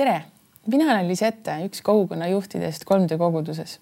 tere, 0.00 0.22
mina 0.66 0.86
olen 0.92 1.08
Lisette, 1.08 1.58
üks 1.68 1.82
kogukonna 1.84 2.30
juhtidest 2.30 2.86
3D 2.88 3.18
koguduses. 3.20 3.78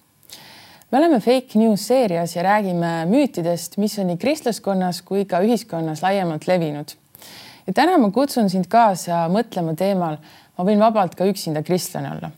me 0.91 0.99
oleme 0.99 1.21
fake 1.21 1.59
news 1.59 1.85
seerias 1.87 2.35
ja 2.37 2.43
räägime 2.43 3.05
müütidest, 3.07 3.77
mis 3.79 3.99
on 3.99 4.09
nii 4.11 4.17
kristlaskonnas 4.19 5.03
kui 5.07 5.25
ka 5.31 5.39
ühiskonnas 5.47 6.03
laiemalt 6.03 6.49
levinud. 6.51 6.91
ja 7.67 7.73
täna 7.73 7.99
ma 7.99 8.11
kutsun 8.11 8.51
sind 8.51 8.67
kaasa 8.67 9.29
mõtlema 9.31 9.77
teemal, 9.79 10.17
ma 10.59 10.65
võin 10.67 10.83
vabalt 10.83 11.15
ka 11.15 11.29
üksinda 11.31 11.63
kristlane 11.63 12.11
olla. 12.17 12.31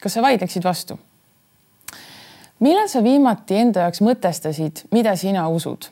kas 0.00 0.16
sa 0.16 0.22
vaidleksid 0.24 0.64
vastu? 0.64 0.96
millal 2.60 2.88
sa 2.88 3.04
viimati 3.04 3.60
enda 3.60 3.84
jaoks 3.84 4.00
mõtestasid, 4.00 4.86
mida 4.90 5.16
sina 5.16 5.44
usud? 5.48 5.90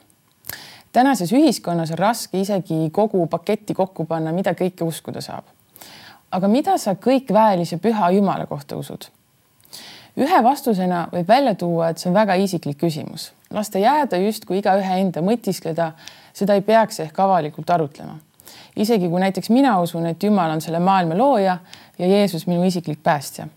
tänases 0.93 1.37
ühiskonnas 1.37 1.93
on 1.93 2.01
raske 2.01 2.41
isegi 2.41 2.89
kogu 2.93 3.27
paketti 3.27 3.75
kokku 3.75 4.09
panna, 4.09 4.33
mida 4.33 4.57
kõike 4.57 4.89
uskuda 4.89 5.21
saab 5.21 5.56
aga 6.37 6.49
mida 6.53 6.77
sa 6.81 6.95
kõikväelise 7.01 7.79
püha 7.81 8.11
Jumala 8.17 8.47
kohta 8.47 8.77
usud? 8.77 9.09
ühe 10.17 10.39
vastusena 10.45 11.07
võib 11.13 11.29
välja 11.29 11.55
tuua, 11.61 11.91
et 11.91 12.01
see 12.01 12.09
on 12.09 12.17
väga 12.17 12.39
isiklik 12.41 12.79
küsimus, 12.81 13.31
lasta 13.53 13.81
jääda 13.81 14.17
justkui 14.23 14.63
igaühe 14.63 15.01
enda 15.03 15.21
mõtiskleda, 15.25 15.91
seda 16.37 16.57
ei 16.57 16.65
peaks 16.65 17.03
ehk 17.05 17.21
avalikult 17.21 17.71
arutlema. 17.71 18.19
isegi 18.77 19.09
kui 19.09 19.21
näiteks 19.21 19.51
mina 19.51 19.79
usun, 19.81 20.07
et 20.07 20.23
Jumal 20.23 20.51
on 20.51 20.61
selle 20.61 20.79
maailma 20.79 21.17
looja 21.17 21.59
ja 21.99 22.07
Jeesus 22.07 22.47
minu 22.47 22.65
isiklik 22.65 23.03
päästja. 23.03 23.49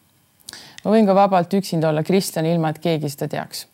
ma 0.83 0.91
võin 0.91 1.05
ka 1.05 1.16
vabalt 1.16 1.53
üksinda 1.53 1.89
olla 1.89 2.03
kristlane, 2.03 2.52
ilma 2.53 2.69
et 2.69 2.80
keegi 2.80 3.09
seda 3.09 3.27
teaks. 3.27 3.67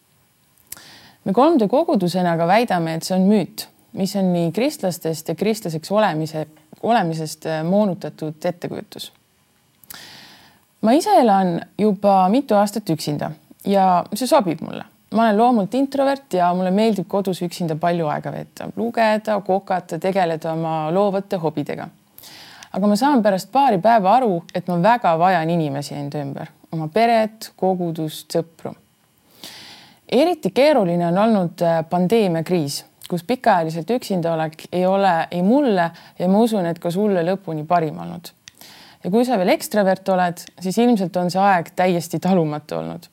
me 1.25 1.31
3D 1.31 1.67
kogudusena 1.67 2.31
aga 2.31 2.47
väidame, 2.47 2.95
et 2.95 3.03
see 3.03 3.17
on 3.17 3.25
müüt, 3.29 3.67
mis 3.93 4.15
on 4.15 4.33
nii 4.33 4.51
kristlastest 4.51 5.29
ja 5.29 5.35
kristlaseks 5.35 5.91
olemise 5.91 6.47
olemisest 6.83 7.45
äh, 7.45 7.63
moonutatud 7.63 8.45
ettekujutus. 8.45 9.11
ma 10.81 10.91
ise 10.91 11.09
elan 11.19 11.61
juba 11.77 12.29
mitu 12.29 12.55
aastat 12.55 12.89
üksinda 12.89 13.31
ja 13.65 14.05
see 14.13 14.27
sobib 14.27 14.61
mulle. 14.61 14.83
ma 15.11 15.23
olen 15.23 15.37
loomult 15.37 15.73
introvert 15.73 16.33
ja 16.33 16.53
mulle 16.53 16.71
meeldib 16.71 17.07
kodus 17.07 17.41
üksinda 17.41 17.75
palju 17.75 18.07
aega 18.07 18.31
veeta, 18.31 18.67
lugeda, 18.75 19.39
kokata, 19.41 19.99
tegeleda 19.99 20.53
oma 20.53 20.91
loovate 20.91 21.37
hobidega. 21.37 21.87
aga 22.73 22.87
ma 22.87 22.95
saan 22.95 23.23
pärast 23.23 23.51
paari 23.51 23.77
päeva 23.81 24.15
aru, 24.15 24.43
et 24.55 24.67
ma 24.67 24.81
väga 24.83 25.17
vajan 25.19 25.49
inimesi 25.49 25.95
enda 25.95 26.21
ümber, 26.21 26.51
oma 26.71 26.87
peret, 26.87 27.51
kogudust, 27.55 28.33
sõpru. 28.37 28.75
eriti 30.11 30.51
keeruline 30.51 31.07
on 31.07 31.17
olnud 31.17 31.61
äh, 31.61 31.85
pandeemiakriis 31.89 32.83
kus 33.09 33.23
pikaajaliselt 33.23 33.89
üksinda 33.89 34.33
olek 34.33 34.65
ei 34.71 34.85
ole 34.85 35.27
ei 35.31 35.41
mulle 35.41 35.91
ja 36.19 36.29
ma 36.29 36.39
usun, 36.39 36.65
et 36.65 36.79
ka 36.79 36.91
sulle 36.91 37.23
lõpuni 37.25 37.65
parim 37.67 37.99
olnud. 37.99 38.31
ja 39.03 39.11
kui 39.11 39.25
sa 39.25 39.37
veel 39.37 39.53
ekstravert 39.53 40.09
oled, 40.09 40.45
siis 40.59 40.77
ilmselt 40.77 41.17
on 41.17 41.31
see 41.31 41.41
aeg 41.41 41.69
täiesti 41.75 42.19
talumatu 42.19 42.79
olnud. 42.79 43.09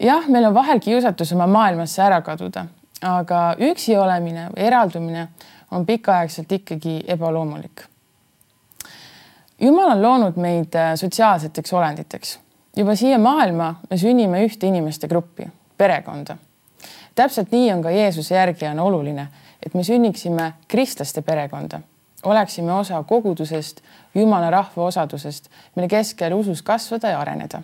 jah, 0.00 0.28
meil 0.28 0.48
on 0.50 0.54
vahel 0.54 0.80
kiusatus 0.80 1.32
oma 1.32 1.46
maailmasse 1.46 2.02
ära 2.02 2.20
kaduda, 2.22 2.66
aga 3.02 3.42
üksi 3.70 3.96
olemine 3.96 4.48
eraldumine 4.56 5.28
on 5.70 5.86
pikaaegselt 5.86 6.52
ikkagi 6.52 7.04
ebaloomulik. 7.06 7.84
jumal 9.60 9.90
on 9.90 10.02
loonud 10.02 10.36
meid 10.36 10.74
äh, 10.74 10.94
sotsiaalseteks 10.94 11.72
olenditeks. 11.72 12.38
juba 12.76 12.96
siia 12.96 13.18
maailma 13.18 13.74
me 13.90 13.96
sünnime 13.96 14.42
ühte 14.46 14.66
inimeste 14.66 15.08
gruppi, 15.08 15.46
perekonda 15.78 16.36
täpselt 17.16 17.52
nii 17.52 17.72
on 17.72 17.82
ka 17.82 17.90
Jeesuse 17.90 18.34
järgijana 18.34 18.82
oluline, 18.82 19.28
et 19.66 19.74
me 19.74 19.84
sünniksime 19.84 20.52
kristlaste 20.68 21.22
perekonda, 21.22 21.80
oleksime 22.22 22.72
osa 22.72 23.02
kogudusest, 23.02 23.80
Jumala 24.14 24.50
rahva 24.50 24.84
osadusest, 24.84 25.50
mille 25.74 25.88
keskel 25.88 26.32
usus 26.32 26.62
kasvada 26.62 27.10
ja 27.10 27.20
areneda. 27.20 27.62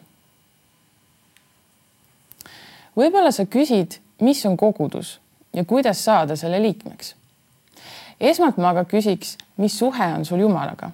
võib-olla 2.97 3.31
sa 3.33 3.47
küsid, 3.49 4.01
mis 4.21 4.45
on 4.47 4.57
kogudus 4.57 5.21
ja 5.53 5.65
kuidas 5.65 6.05
saada 6.05 6.37
selle 6.37 6.63
liikmeks. 6.63 7.15
esmalt 8.21 8.57
ma 8.57 8.69
aga 8.69 8.85
küsiks, 8.85 9.39
mis 9.57 9.79
suhe 9.79 10.13
on 10.15 10.25
sul 10.25 10.41
Jumalaga 10.41 10.91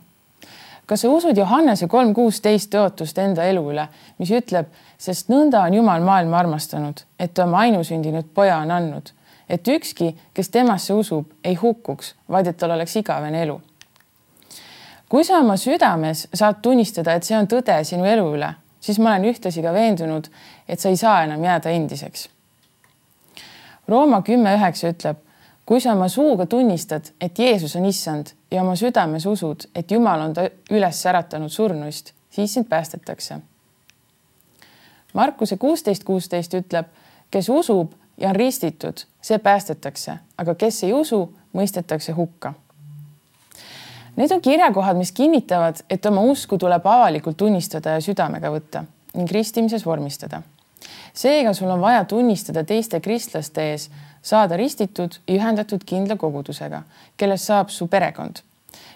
kas 0.88 1.04
sa 1.04 1.10
usud 1.12 1.37
Johannese 1.37 1.87
kolm 1.88 2.15
kuusteist 2.16 2.71
tõotust 2.72 3.19
enda 3.21 3.44
elu 3.44 3.60
üle, 3.72 3.84
mis 4.19 4.31
ütleb, 4.32 4.71
sest 4.99 5.28
nõnda 5.28 5.60
on 5.66 5.76
Jumal 5.76 6.04
maailma 6.04 6.41
armastanud, 6.41 7.04
et 7.21 7.34
ta 7.37 7.44
oma 7.44 7.66
ainusündinud 7.66 8.31
poja 8.34 8.56
on 8.65 8.72
andnud, 8.72 9.10
et 9.49 9.69
ükski, 9.69 10.15
kes 10.34 10.49
temasse 10.54 10.97
usub, 10.97 11.28
ei 11.44 11.59
hukkuks, 11.60 12.15
vaid 12.32 12.49
et 12.49 12.56
tal 12.56 12.72
oleks 12.76 12.97
igavene 12.97 13.43
elu. 13.43 13.60
kui 15.09 15.25
sa 15.25 15.38
oma 15.41 15.56
südames 15.56 16.26
saad 16.34 16.59
tunnistada, 16.62 17.15
et 17.15 17.25
see 17.25 17.37
on 17.37 17.47
tõde 17.49 17.76
sinu 17.84 18.05
elu 18.05 18.25
üle, 18.37 18.50
siis 18.81 18.99
ma 18.99 19.12
olen 19.12 19.28
ühtlasi 19.28 19.62
ka 19.62 19.72
veendunud, 19.72 20.28
et 20.69 20.81
sa 20.81 20.88
ei 20.88 20.97
saa 20.97 21.22
enam 21.25 21.44
jääda 21.44 21.70
endiseks. 21.70 22.28
Rooma 23.88 24.22
kümme 24.22 24.53
üheksa 24.56 24.93
ütleb, 24.93 25.20
kui 25.68 25.80
sa 25.80 25.92
oma 25.92 26.08
suuga 26.08 26.46
tunnistad, 26.46 27.10
et 27.20 27.38
Jeesus 27.38 27.76
on 27.76 27.84
issand 27.84 28.26
ja 28.50 28.62
oma 28.62 28.72
südames 28.76 29.26
usud, 29.26 29.66
et 29.76 29.90
Jumal 29.90 30.22
on 30.24 30.32
ta 30.32 30.46
üles 30.72 31.00
äratanud 31.06 31.52
surnuist, 31.52 32.14
siis 32.30 32.54
sind 32.54 32.64
päästetakse. 32.68 33.36
Markuse 35.12 35.56
kuusteist 35.56 36.04
kuusteist 36.04 36.54
ütleb, 36.56 36.88
kes 37.30 37.48
usub 37.52 37.92
ja 38.16 38.30
on 38.30 38.36
ristitud, 38.36 39.04
see 39.20 39.38
päästetakse, 39.38 40.16
aga 40.38 40.54
kes 40.54 40.82
ei 40.88 40.92
usu, 40.96 41.20
mõistetakse 41.52 42.16
hukka. 42.16 42.54
Need 44.16 44.32
on 44.32 44.40
kirjakohad, 44.40 44.96
mis 44.96 45.12
kinnitavad, 45.12 45.84
et 45.90 46.06
oma 46.06 46.24
usku 46.32 46.58
tuleb 46.58 46.86
avalikult 46.86 47.36
tunnistada 47.36 47.98
ja 47.98 48.00
südamega 48.00 48.48
võtta 48.50 48.86
ning 49.14 49.30
ristimises 49.30 49.84
vormistada. 49.86 50.42
seega 51.14 51.52
sul 51.52 51.70
on 51.70 51.80
vaja 51.80 52.04
tunnistada 52.04 52.64
teiste 52.64 53.00
kristlaste 53.00 53.70
ees 53.70 53.90
saada 54.22 54.56
ristitud 54.56 55.20
ja 55.26 55.34
ühendatud 55.34 55.84
kindla 55.86 56.16
kogudusega, 56.16 56.82
kellest 57.16 57.44
saab 57.44 57.70
su 57.70 57.86
perekond, 57.86 58.42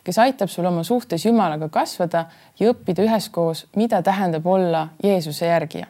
kes 0.04 0.18
aitab 0.18 0.50
sul 0.50 0.66
oma 0.66 0.84
suhtes 0.84 1.26
Jumalaga 1.26 1.68
kasvada 1.68 2.26
ja 2.60 2.72
õppida 2.72 3.06
üheskoos, 3.06 3.66
mida 3.76 4.02
tähendab 4.02 4.46
olla 4.46 4.88
Jeesuse 5.02 5.46
järgija. 5.46 5.86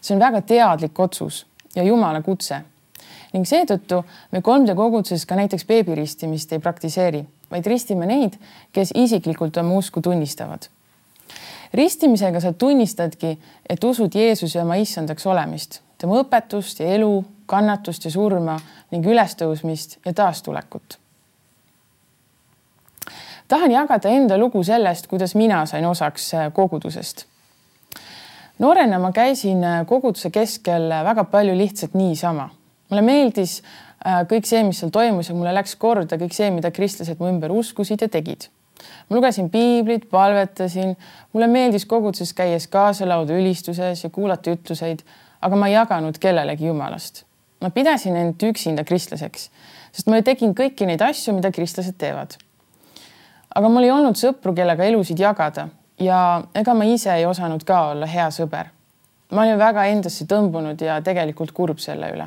see 0.00 0.14
on 0.14 0.20
väga 0.20 0.40
teadlik 0.42 1.00
otsus 1.00 1.46
ja 1.74 1.82
Jumala 1.82 2.22
kutse 2.22 2.62
ning 3.34 3.48
seetõttu 3.48 4.02
me 4.32 4.40
3D 4.44 4.76
koguduses 4.78 5.26
ka 5.26 5.36
näiteks 5.38 5.66
beebiristimist 5.66 6.52
ei 6.54 6.62
praktiseeri, 6.62 7.24
vaid 7.50 7.66
ristime 7.66 8.06
neid, 8.06 8.38
kes 8.72 8.94
isiklikult 8.94 9.58
oma 9.62 9.80
usku 9.80 10.02
tunnistavad. 10.02 10.68
ristimisega 11.74 12.40
sa 12.40 12.52
tunnistadki, 12.52 13.38
et 13.68 13.84
usud 13.84 14.14
Jeesuse 14.14 14.60
oma 14.62 14.76
issandaks 14.78 15.26
olemist, 15.26 15.80
tema 15.98 16.20
õpetust 16.22 16.80
ja 16.80 16.94
elu, 16.94 17.24
kannatust 17.46 18.04
ja 18.04 18.10
surma 18.10 18.56
ning 18.90 19.06
ülestõusmist 19.06 19.98
ja 20.04 20.12
taastulekut. 20.12 20.98
tahan 23.48 23.70
jagada 23.70 24.08
enda 24.08 24.38
lugu 24.38 24.62
sellest, 24.64 25.06
kuidas 25.06 25.34
mina 25.34 25.66
sain 25.66 25.86
osaks 25.86 26.34
äh, 26.34 26.52
kogudusest. 26.52 27.26
noorena 28.58 28.98
ma 28.98 29.12
käisin 29.12 29.64
äh, 29.64 29.86
koguduse 29.86 30.30
keskel 30.30 30.90
äh, 30.90 31.04
väga 31.04 31.24
palju 31.24 31.56
lihtsalt 31.58 31.94
niisama. 31.94 32.50
mulle 32.90 33.02
meeldis 33.02 33.62
kõik 34.04 34.44
see, 34.44 34.60
mis 34.62 34.78
seal 34.80 34.90
toimus 34.92 35.28
ja 35.28 35.34
mulle 35.34 35.54
läks 35.54 35.76
korda 35.80 36.16
kõik 36.20 36.34
see, 36.36 36.50
mida 36.50 36.70
kristlased 36.70 37.20
mu 37.20 37.28
ümber 37.28 37.52
uskusid 37.52 38.00
ja 38.00 38.08
tegid 38.08 38.48
ma 39.08 39.16
lugesin 39.16 39.50
piiblit, 39.50 40.10
palvetasin, 40.10 40.96
mulle 41.32 41.46
meeldis 41.46 41.86
koguduses 41.86 42.34
käies 42.36 42.66
kaasa 42.68 43.08
laulda 43.08 43.36
ülistuses 43.36 44.04
ja 44.04 44.10
kuulata 44.10 44.52
ütluseid, 44.52 45.04
aga 45.40 45.56
ma 45.56 45.68
ei 45.68 45.78
jaganud 45.78 46.18
kellelegi 46.20 46.66
Jumalast 46.66 47.24
ma 47.64 47.70
pidasin 47.72 48.16
end 48.20 48.42
üksinda 48.44 48.84
kristlaseks, 48.84 49.48
sest 49.94 50.10
ma 50.12 50.20
tegin 50.22 50.52
kõiki 50.56 50.84
neid 50.88 51.00
asju, 51.02 51.32
mida 51.32 51.48
kristlased 51.54 51.96
teevad. 51.98 52.36
aga 53.54 53.68
mul 53.70 53.86
ei 53.86 53.92
olnud 53.94 54.18
sõpru, 54.18 54.52
kellega 54.52 54.84
elusid 54.84 55.18
jagada 55.18 55.68
ja 56.00 56.42
ega 56.54 56.74
ma 56.74 56.84
ise 56.84 57.12
ei 57.14 57.26
osanud 57.26 57.64
ka 57.64 57.80
olla 57.92 58.06
hea 58.06 58.26
sõber. 58.30 58.66
ma 59.30 59.42
olin 59.42 59.58
väga 59.58 59.84
endasse 59.90 60.26
tõmbunud 60.30 60.80
ja 60.80 61.00
tegelikult 61.02 61.52
kurb 61.52 61.78
selle 61.78 62.10
üle. 62.12 62.26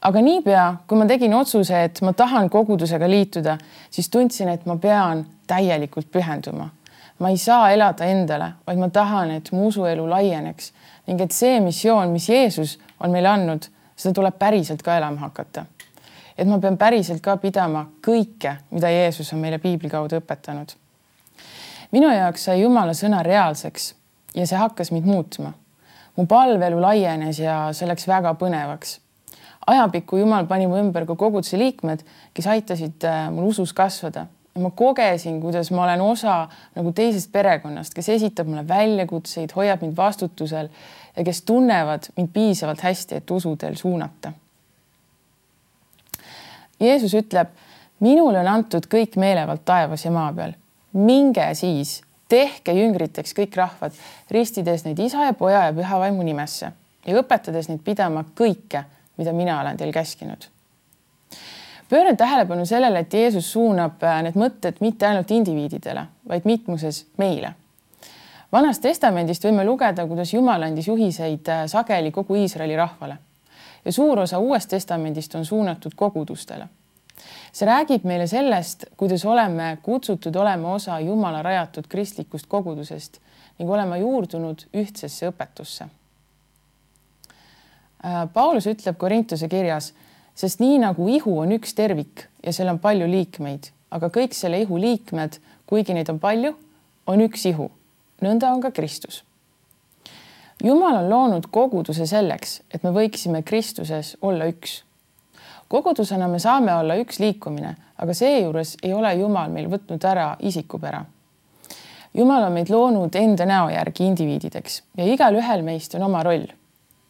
aga 0.00 0.20
niipea, 0.20 0.64
kui 0.86 0.98
ma 0.98 1.06
tegin 1.06 1.34
otsuse, 1.34 1.84
et 1.84 2.00
ma 2.00 2.12
tahan 2.12 2.48
kogudusega 2.50 3.10
liituda, 3.10 3.58
siis 3.90 4.08
tundsin, 4.08 4.48
et 4.48 4.66
ma 4.66 4.76
pean 4.76 5.26
täielikult 5.46 6.08
pühenduma. 6.08 6.70
ma 7.18 7.28
ei 7.28 7.36
saa 7.36 7.70
elada 7.70 8.04
endale, 8.04 8.52
vaid 8.66 8.78
ma 8.78 8.88
tahan, 8.88 9.30
et 9.30 9.52
mu 9.52 9.66
usuelu 9.66 10.08
laieneks 10.08 10.72
ning 11.06 11.20
et 11.20 11.32
see 11.32 11.60
missioon, 11.60 12.08
mis 12.08 12.28
Jeesus 12.28 12.78
on 13.04 13.12
meile 13.12 13.28
andnud, 13.28 13.68
seda 13.96 14.14
tuleb 14.16 14.38
päriselt 14.38 14.82
ka 14.82 14.96
elama 14.96 15.28
hakata. 15.28 15.64
et 16.38 16.48
ma 16.48 16.58
pean 16.58 16.76
päriselt 16.78 17.20
ka 17.22 17.36
pidama 17.36 17.84
kõike, 18.02 18.56
mida 18.70 18.90
Jeesus 18.90 19.32
on 19.32 19.38
meile 19.38 19.58
piibli 19.58 19.90
kaudu 19.90 20.18
õpetanud. 20.18 20.74
minu 21.92 22.10
jaoks 22.10 22.44
sai 22.44 22.62
Jumala 22.62 22.92
sõna 22.92 23.22
reaalseks 23.22 23.94
ja 24.34 24.46
see 24.46 24.58
hakkas 24.58 24.90
mind 24.90 25.06
muutma. 25.06 25.52
mu 26.16 26.26
palveelu 26.26 26.80
laienes 26.80 27.38
ja 27.38 27.72
see 27.72 27.88
läks 27.88 28.08
väga 28.08 28.34
põnevaks. 28.34 28.98
ajapikku 29.66 30.16
Jumal 30.16 30.46
pani 30.46 30.66
mu 30.66 30.76
ümber 30.76 31.06
ka 31.06 31.16
koguduse 31.16 31.58
liikmed, 31.58 32.04
kes 32.34 32.46
aitasid 32.46 33.04
äh, 33.04 33.30
mul 33.30 33.52
usus 33.52 33.72
kasvada 33.72 34.26
ma 34.60 34.70
kogesin, 34.70 35.40
kuidas 35.40 35.70
ma 35.70 35.82
olen 35.84 36.00
osa 36.00 36.48
nagu 36.76 36.92
teisest 36.94 37.32
perekonnast, 37.32 37.94
kes 37.94 38.08
esitab 38.14 38.46
mulle 38.46 38.62
väljakutseid, 38.68 39.50
hoiab 39.56 39.82
mind 39.82 39.96
vastutusel 39.96 40.68
ja 41.16 41.24
kes 41.24 41.42
tunnevad 41.42 42.08
mind 42.16 42.28
piisavalt 42.32 42.80
hästi, 42.82 43.20
et 43.20 43.30
usuteel 43.30 43.76
suunata. 43.76 44.32
Jeesus 46.80 47.14
ütleb, 47.14 47.52
minule 48.00 48.40
on 48.40 48.48
antud 48.50 48.88
kõik 48.90 49.16
meelevald 49.16 49.62
taevas 49.64 50.04
ja 50.04 50.10
maa 50.10 50.32
peal. 50.32 50.52
minge 50.92 51.54
siis, 51.54 52.02
tehke 52.28 52.72
jüngriteks 52.72 53.34
kõik 53.34 53.56
rahvad, 53.56 53.92
ristides 54.30 54.84
neid 54.84 54.98
isa 54.98 55.24
ja 55.24 55.32
poja 55.32 55.64
ja 55.66 55.72
püha 55.72 55.98
vaimu 55.98 56.22
nimesse 56.22 56.72
ja 57.06 57.20
õpetades 57.20 57.68
neid 57.68 57.82
pidama 57.84 58.24
kõike, 58.34 58.84
mida 59.16 59.32
mina 59.32 59.60
olen 59.60 59.76
teil 59.76 59.92
käskinud 59.92 60.54
pööran 61.88 62.16
tähelepanu 62.16 62.66
sellele, 62.66 63.04
et 63.04 63.14
Jeesus 63.14 63.52
suunab 63.52 64.02
äh, 64.02 64.22
need 64.26 64.38
mõtted 64.38 64.80
mitte 64.82 65.06
ainult 65.06 65.30
indiviididele, 65.30 66.06
vaid 66.28 66.48
mitmuses 66.48 67.04
meile. 67.20 67.54
Vanast 68.54 68.82
testamendist 68.82 69.44
võime 69.44 69.64
lugeda, 69.66 70.06
kuidas 70.06 70.32
Jumal 70.34 70.62
andis 70.62 70.88
juhiseid 70.88 71.48
äh, 71.50 71.64
sageli 71.70 72.12
kogu 72.14 72.38
Iisraeli 72.38 72.76
rahvale 72.76 73.18
ja 73.84 73.92
suur 73.92 74.18
osa 74.22 74.38
Uuest 74.38 74.70
Testamendist 74.70 75.34
on 75.34 75.44
suunatud 75.44 75.92
kogudustele. 75.96 76.68
see 77.52 77.66
räägib 77.66 78.04
meile 78.04 78.26
sellest, 78.26 78.84
kuidas 78.96 79.24
oleme 79.24 79.78
kutsutud 79.82 80.36
olema 80.36 80.72
osa 80.74 81.00
Jumala 81.00 81.42
rajatud 81.42 81.86
kristlikust 81.88 82.46
kogudusest 82.46 83.20
ning 83.58 83.70
olema 83.70 83.96
juurdunud 83.96 84.66
ühtsesse 84.74 85.28
õpetusse. 85.30 85.84
Äh, 88.04 88.28
Paulus 88.32 88.66
ütleb 88.66 88.96
Korintuse 88.96 89.48
kirjas 89.48 89.92
sest 90.34 90.60
nii 90.60 90.78
nagu 90.82 91.08
ihu 91.08 91.38
on 91.38 91.54
üks 91.54 91.74
tervik 91.78 92.26
ja 92.42 92.52
seal 92.52 92.72
on 92.72 92.80
palju 92.82 93.06
liikmeid, 93.10 93.70
aga 93.94 94.10
kõik 94.12 94.34
selle 94.36 94.60
ihu 94.64 94.78
liikmed, 94.80 95.38
kuigi 95.70 95.94
neid 95.94 96.10
on 96.10 96.18
palju, 96.22 96.54
on 97.06 97.22
üks 97.24 97.46
ihu. 97.50 97.70
Nõnda 98.22 98.52
on 98.52 98.60
ka 98.60 98.70
Kristus. 98.70 99.24
Jumal 100.64 100.96
on 100.96 101.10
loonud 101.10 101.46
koguduse 101.50 102.06
selleks, 102.06 102.60
et 102.74 102.82
me 102.82 102.92
võiksime 102.94 103.42
Kristuses 103.42 104.16
olla 104.22 104.46
üks. 104.48 104.82
kogudusena 105.68 106.28
me 106.28 106.38
saame 106.38 106.74
olla 106.74 106.94
üks 106.94 107.18
liikumine, 107.18 107.74
aga 107.98 108.14
seejuures 108.14 108.76
ei 108.82 108.92
ole 108.94 109.14
Jumal 109.14 109.50
meil 109.50 109.66
võtnud 109.68 110.04
ära 110.04 110.36
isikupära. 110.40 111.04
Jumal 112.14 112.44
on 112.46 112.52
meid 112.52 112.70
loonud 112.70 113.14
enda 113.14 113.46
näo 113.46 113.68
järgi 113.68 114.06
indiviidideks 114.06 114.82
ja 114.96 115.04
igalühel 115.04 115.62
meist 115.62 115.94
on 115.94 116.02
oma 116.02 116.22
roll. 116.22 116.46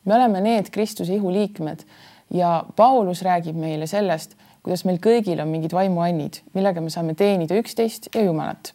me 0.04 0.14
oleme 0.14 0.40
need 0.40 0.70
Kristuse 0.70 1.14
ihu 1.14 1.32
liikmed 1.32 1.84
ja 2.30 2.64
Paulus 2.76 3.22
räägib 3.22 3.56
meile 3.56 3.86
sellest, 3.86 4.34
kuidas 4.62 4.84
meil 4.84 4.98
kõigil 4.98 5.40
on 5.40 5.48
mingid 5.48 5.72
vaimuannid, 5.76 6.40
millega 6.54 6.80
me 6.80 6.90
saame 6.90 7.14
teenida 7.14 7.54
üksteist 7.54 8.08
ja 8.14 8.24
Jumalat. 8.24 8.72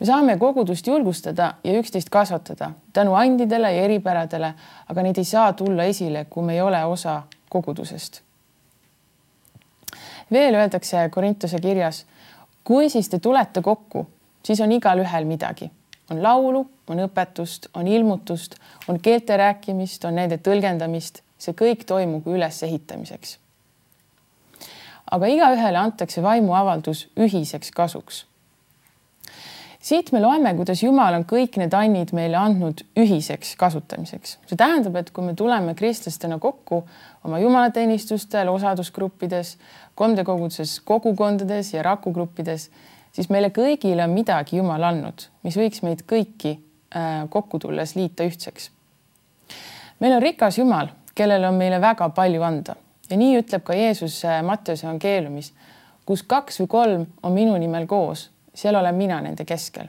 Me 0.00 0.06
saame 0.06 0.36
kogudust 0.36 0.86
julgustada 0.86 1.54
ja 1.64 1.78
üksteist 1.80 2.10
kasvatada 2.10 2.70
tänu 2.92 3.14
andidele 3.14 3.72
ja 3.74 3.82
eripäradele, 3.82 4.54
aga 4.88 5.02
neid 5.02 5.18
ei 5.18 5.24
saa 5.24 5.52
tulla 5.52 5.84
esile, 5.84 6.26
kui 6.30 6.44
me 6.44 6.54
ei 6.54 6.60
ole 6.60 6.84
osa 6.84 7.22
kogudusest. 7.48 8.22
veel 10.32 10.54
öeldakse 10.54 11.08
Korintuse 11.10 11.60
kirjas, 11.60 12.06
kui 12.64 12.90
siis 12.90 13.08
te 13.08 13.18
tulete 13.18 13.62
kokku, 13.62 14.06
siis 14.42 14.60
on 14.60 14.72
igalühel 14.72 15.24
midagi, 15.24 15.70
on 16.10 16.22
laulu, 16.22 16.70
on 16.88 16.98
õpetust, 16.98 17.68
on 17.74 17.88
ilmutust, 17.88 18.54
on 18.88 19.00
keelte 19.00 19.36
rääkimist, 19.36 20.04
on 20.04 20.14
nende 20.14 20.38
tõlgendamist 20.38 21.22
see 21.38 21.54
kõik 21.56 21.84
toimub 21.86 22.26
ülesehitamiseks. 22.26 23.38
aga 25.10 25.26
igaühele 25.30 25.78
antakse 25.78 26.22
vaimuavaldus 26.22 27.06
ühiseks 27.16 27.70
kasuks. 27.70 28.26
Siit 29.86 30.10
me 30.12 30.20
loeme, 30.20 30.50
kuidas 30.58 30.82
Jumal 30.82 31.14
on 31.14 31.24
kõik 31.28 31.60
need 31.60 31.74
annid 31.78 32.10
meile 32.16 32.38
andnud 32.40 32.82
ühiseks 32.98 33.54
kasutamiseks. 33.60 34.38
see 34.48 34.58
tähendab, 34.58 34.96
et 34.98 35.12
kui 35.14 35.24
me 35.24 35.34
tuleme 35.34 35.74
kristlastena 35.78 36.38
kokku 36.42 36.82
oma 37.24 37.38
jumalateenistustel, 37.38 38.48
osadusgruppides, 38.50 39.56
komdekoguduses, 39.94 40.80
kogukondades 40.80 41.72
ja 41.74 41.86
rakugruppides, 41.86 42.70
siis 43.12 43.30
meile 43.30 43.52
kõigile 43.54 44.04
on 44.04 44.14
midagi 44.16 44.58
Jumal 44.58 44.82
andnud, 44.90 45.28
mis 45.46 45.56
võiks 45.56 45.82
meid 45.86 46.02
kõiki 46.08 46.56
äh, 46.56 47.24
kokku 47.30 47.62
tulles 47.62 47.94
liita 47.96 48.26
ühtseks. 48.26 48.70
meil 50.00 50.18
on 50.18 50.22
rikas 50.22 50.58
Jumal 50.58 50.90
kellel 51.16 51.44
on 51.48 51.56
meile 51.56 51.80
väga 51.80 52.08
palju 52.14 52.44
anda 52.44 52.76
ja 53.10 53.18
nii 53.18 53.40
ütleb 53.40 53.64
ka 53.64 53.76
Jeesus 53.76 54.18
äh, 54.26 54.42
Matteuse 54.44 54.86
evangeeliumis, 54.86 55.52
kus 56.06 56.22
kaks 56.26 56.60
või 56.62 56.70
kolm 56.70 57.06
on 57.22 57.34
minu 57.34 57.56
nimel 57.60 57.86
koos, 57.90 58.28
seal 58.56 58.74
olen 58.74 58.94
mina 58.94 59.20
nende 59.20 59.44
keskel. 59.44 59.88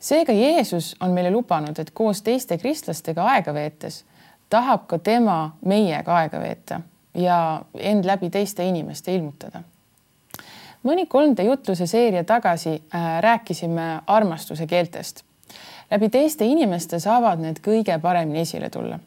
seega 0.00 0.32
Jeesus 0.32 0.96
on 1.00 1.10
meile 1.10 1.30
lubanud, 1.30 1.78
et 1.78 1.90
koos 1.90 2.22
teiste 2.22 2.58
kristlastega 2.58 3.24
aega 3.34 3.54
veetes 3.54 4.04
tahab 4.50 4.86
ka 4.86 4.98
tema 4.98 5.56
meiega 5.64 6.16
aega 6.16 6.40
veeta 6.40 6.80
ja 7.14 7.62
end 7.78 8.04
läbi 8.04 8.30
teiste 8.30 8.64
inimeste 8.68 9.14
ilmutada. 9.14 9.62
mõni 10.84 11.06
3D 11.06 11.44
jutluse 11.46 11.86
seeria 11.86 12.24
tagasi 12.24 12.74
äh, 12.74 13.20
rääkisime 13.20 14.02
armastuse 14.06 14.66
keeltest. 14.66 15.24
läbi 15.90 16.08
teiste 16.08 16.44
inimeste 16.44 16.98
saavad 16.98 17.38
need 17.38 17.60
kõige 17.60 17.98
paremini 18.00 18.40
esile 18.40 18.70
tulla 18.70 18.98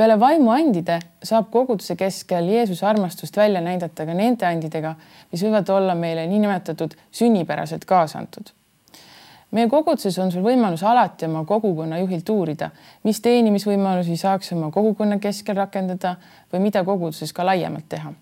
peale 0.00 0.20
vaimuandide 0.20 0.94
saab 1.22 1.50
koguduse 1.52 1.92
keskel 1.96 2.46
Jeesuse 2.48 2.86
armastust 2.86 3.36
välja 3.36 3.60
näidata 3.60 4.06
ka 4.08 4.14
nende 4.16 4.46
andidega, 4.48 4.94
mis 5.32 5.42
võivad 5.44 5.68
olla 5.74 5.94
meile 5.94 6.24
niinimetatud 6.30 6.94
sünnipäraselt 7.12 7.84
kaasa 7.84 8.18
antud. 8.18 8.48
meie 9.50 9.68
koguduses 9.68 10.18
on 10.22 10.32
sul 10.32 10.46
võimalus 10.46 10.86
alati 10.86 11.26
oma 11.26 11.44
kogukonna 11.44 11.98
juhilt 11.98 12.28
uurida, 12.32 12.70
mis 13.02 13.20
teenimisvõimalusi 13.20 14.16
saaks 14.16 14.52
oma 14.52 14.70
kogukonna 14.70 15.18
keskel 15.18 15.56
rakendada 15.56 16.16
või 16.52 16.64
mida 16.70 16.84
koguduses 16.84 17.32
ka 17.32 17.46
laiemalt 17.46 17.88
teha. 17.88 18.12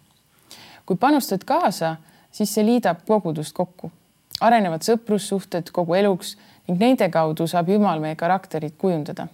kui 0.86 0.96
panustad 0.96 1.44
kaasa, 1.44 1.96
siis 2.30 2.54
see 2.54 2.66
liidab 2.66 3.06
kogudust 3.06 3.54
kokku, 3.54 3.92
arenevad 4.40 4.82
sõprussuhted 4.82 5.70
kogu 5.72 5.94
eluks 5.94 6.36
ning 6.68 6.80
nende 6.80 7.08
kaudu 7.08 7.46
saab 7.46 7.68
Jumal 7.68 8.00
meie 8.00 8.16
karakterit 8.16 8.74
kujundada 8.78 9.28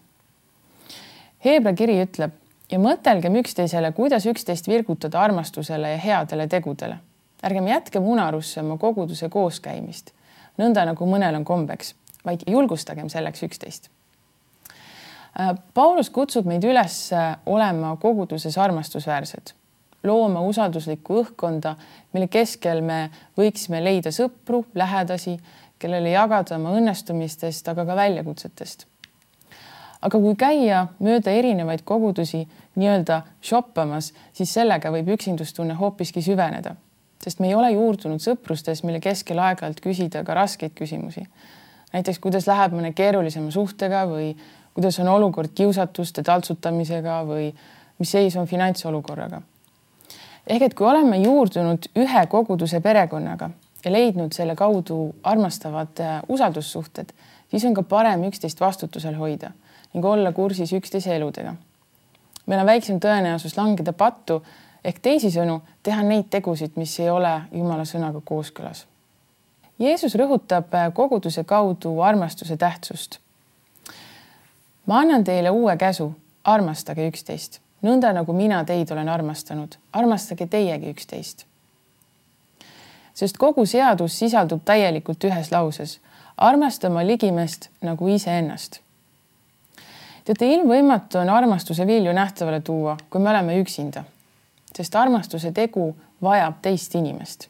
Heebra 1.45 1.75
kiri 1.77 1.99
ütleb 2.01 2.33
ja 2.73 2.79
mõtelgem 2.81 3.35
üksteisele, 3.37 3.91
kuidas 3.93 4.25
üksteist 4.25 4.69
virgutada 4.69 5.21
armastusele 5.21 5.91
ja 5.91 5.99
headele 6.01 6.47
tegudele. 6.49 6.97
ärgem 7.45 7.67
jätkem 7.69 8.07
unarusse 8.09 8.61
oma 8.61 8.79
koguduse 8.81 9.29
kooskäimist, 9.29 10.15
nõnda 10.59 10.87
nagu 10.89 11.07
mõnel 11.07 11.37
on 11.37 11.45
kombeks, 11.45 11.95
vaid 12.25 12.47
julgustagem 12.49 13.09
selleks 13.13 13.43
üksteist. 13.43 13.91
Äh, 15.41 15.53
Paulus 15.75 16.11
kutsub 16.11 16.47
meid 16.47 16.65
üles 16.65 17.13
äh, 17.13 17.37
olema 17.47 17.97
koguduses 18.01 18.57
armastusväärsed, 18.59 19.53
looma 20.03 20.41
usalduslikku 20.41 21.21
õhkkonda, 21.21 21.75
mille 22.13 22.29
keskel 22.29 22.81
me 22.81 23.11
võiksime 23.37 23.85
leida 23.85 24.09
sõpru, 24.09 24.65
lähedasi, 24.75 25.37
kellele 25.79 26.17
jagada 26.17 26.57
oma 26.57 26.73
õnnestumistest, 26.81 27.69
aga 27.69 27.85
ka 27.85 28.01
väljakutsetest 28.01 28.87
aga 30.05 30.21
kui 30.21 30.37
käia 30.37 30.87
mööda 31.03 31.33
erinevaid 31.33 31.85
kogudusi 31.89 32.45
nii-öelda 32.77 33.23
shoppamas, 33.45 34.13
siis 34.37 34.53
sellega 34.53 34.93
võib 34.93 35.15
üksindustunne 35.17 35.77
hoopiski 35.79 36.23
süveneda, 36.25 36.75
sest 37.23 37.41
me 37.41 37.49
ei 37.49 37.57
ole 37.57 37.71
juurdunud 37.73 38.23
sõprustes, 38.23 38.85
mille 38.85 39.01
keskel 39.01 39.41
aeg-ajalt 39.41 39.81
küsida 39.85 40.25
ka 40.25 40.37
raskeid 40.37 40.75
küsimusi. 40.77 41.27
näiteks, 41.93 42.19
kuidas 42.19 42.47
läheb 42.47 42.75
mõne 42.75 42.93
keerulisema 42.93 43.51
suhtega 43.51 44.05
või 44.11 44.35
kuidas 44.75 44.99
on 45.01 45.09
olukord 45.09 45.55
kiusatuste 45.55 46.23
taltsutamisega 46.23 47.23
või 47.25 47.53
mis 47.99 48.11
seis 48.11 48.37
on 48.37 48.47
finantsolukorraga. 48.47 49.43
ehk 50.47 50.63
et 50.63 50.75
kui 50.75 50.87
oleme 50.87 51.17
juurdunud 51.17 51.89
ühe 51.97 52.27
koguduse 52.27 52.81
perekonnaga 52.81 53.51
ja 53.85 53.93
leidnud 53.93 54.33
selle 54.33 54.55
kaudu 54.57 55.15
armastavad 55.23 56.01
äh, 56.01 56.23
usaldussuhted, 56.29 57.13
siis 57.49 57.65
on 57.65 57.75
ka 57.75 57.83
parem 57.83 58.25
üksteist 58.25 58.61
vastutusel 58.61 59.15
hoida 59.15 59.53
ning 59.95 60.05
olla 60.05 60.33
kursis 60.33 60.73
üksteise 60.73 61.17
eludega. 61.17 61.55
meil 62.47 62.61
on 62.61 62.67
väiksem 62.67 62.99
tõenäosus 63.01 63.57
langeda 63.57 63.93
pattu 63.93 64.43
ehk 64.85 64.99
teisisõnu 64.99 65.61
teha 65.83 66.03
neid 66.03 66.27
tegusid, 66.31 66.75
mis 66.77 66.99
ei 67.01 67.11
ole 67.11 67.41
Jumala 67.53 67.87
sõnaga 67.89 68.21
kooskõlas. 68.25 68.87
Jeesus 69.79 70.15
rõhutab 70.15 70.75
koguduse 70.95 71.45
kaudu 71.45 72.01
armastuse 72.01 72.57
tähtsust. 72.57 73.19
ma 74.87 74.99
annan 74.99 75.25
teile 75.25 75.51
uue 75.51 75.77
käsu, 75.77 76.13
armastage 76.45 77.09
üksteist, 77.09 77.61
nõnda 77.83 78.13
nagu 78.13 78.33
mina 78.33 78.65
teid 78.65 78.91
olen 78.91 79.09
armastanud, 79.09 79.77
armastage 79.93 80.47
teiegi 80.47 80.91
üksteist. 80.91 81.47
sest 83.15 83.37
kogu 83.39 83.67
seadus 83.67 84.19
sisaldub 84.19 84.65
täielikult 84.65 85.25
ühes 85.25 85.53
lauses, 85.53 86.01
armasta 86.37 86.89
oma 86.89 87.07
ligimest 87.07 87.71
nagu 87.81 88.09
iseennast 88.09 88.84
teate, 90.25 90.49
ilmvõimatu 90.55 91.21
on 91.21 91.31
armastuse 91.31 91.87
vilju 91.87 92.13
nähtavale 92.17 92.61
tuua, 92.65 92.97
kui 93.11 93.21
me 93.21 93.31
oleme 93.31 93.59
üksinda, 93.61 94.05
sest 94.77 94.97
armastuse 94.97 95.53
tegu 95.53 95.93
vajab 96.23 96.63
teist 96.63 96.95
inimest. 96.95 97.49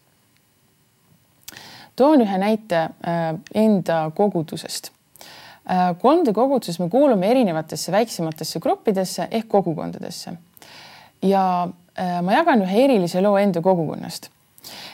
toon 1.96 2.20
ühe 2.20 2.38
näite 2.38 2.88
enda 3.54 4.10
kogudusest. 4.14 4.90
kolmde 6.00 6.32
koguduses 6.32 6.78
me 6.78 6.88
kuulume 6.90 7.30
erinevatesse 7.30 7.92
väiksematesse 7.92 8.60
gruppidesse 8.60 9.28
ehk 9.30 9.48
kogukondadesse. 9.48 10.32
ja 11.22 11.68
ma 12.22 12.32
jagan 12.32 12.62
ühe 12.62 12.84
erilise 12.84 13.20
loo 13.20 13.36
enda 13.38 13.60
kogukonnast 13.62 14.30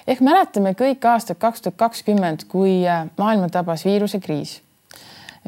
ehk 0.06 0.20
mäletame 0.20 0.75
kõik 0.75 1.04
aastat 1.06 1.38
kaks 1.38 1.62
tuhat 1.62 1.76
kakskümmend, 1.76 2.44
kui 2.49 2.82
maailma 3.16 3.49
tabas 3.49 3.84
viirusekriis 3.84 4.60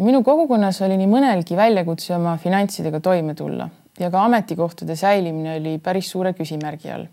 minu 0.01 0.23
kogukonnas 0.25 0.81
oli 0.83 0.97
nii 0.97 1.11
mõnelgi 1.11 1.57
väljakutse 1.57 2.15
oma 2.17 2.37
finantsidega 2.41 3.01
toime 3.01 3.35
tulla 3.35 3.69
ja 4.01 4.11
ka 4.11 4.25
ametikohtade 4.25 4.97
säilimine 4.97 5.57
oli 5.57 5.79
päris 5.79 6.11
suure 6.11 6.33
küsimärgi 6.33 6.93
all. 6.93 7.07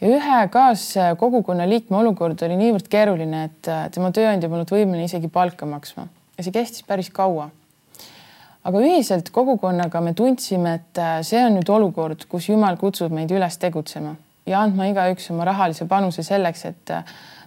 ja 0.00 0.08
ühe 0.08 0.40
kaaskogukonna 0.52 1.68
liikme 1.68 1.96
olukord 1.96 2.42
oli 2.42 2.58
niivõrd 2.60 2.88
keeruline, 2.92 3.44
et 3.44 3.70
tema 3.94 4.12
tööandja 4.12 4.50
polnud 4.52 4.70
võimeline 4.70 5.08
isegi 5.08 5.28
palka 5.32 5.66
maksma 5.66 6.08
ja 6.36 6.44
see 6.44 6.52
kestis 6.52 6.84
päris 6.84 7.08
kaua. 7.10 7.48
aga 8.64 8.82
ühiselt 8.82 9.30
kogukonnaga 9.32 10.00
me 10.00 10.12
tundsime, 10.14 10.74
et 10.74 11.02
see 11.24 11.40
on 11.44 11.56
nüüd 11.56 11.70
olukord, 11.72 12.28
kus 12.28 12.50
Jumal 12.50 12.76
kutsub 12.76 13.12
meid 13.14 13.32
üles 13.32 13.58
tegutsema 13.58 14.16
ja 14.46 14.60
andma 14.60 14.90
igaüks 14.90 15.30
oma 15.32 15.48
rahalise 15.48 15.88
panuse 15.88 16.22
selleks, 16.22 16.64
et 16.64 16.92